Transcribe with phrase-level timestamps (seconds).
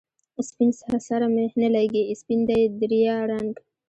[0.49, 0.69] سپين
[1.07, 3.53] سره می نه لګي، سپین دی د ریا رنګ